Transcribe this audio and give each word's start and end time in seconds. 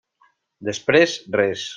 Després, 0.69 1.15
res. 1.41 1.69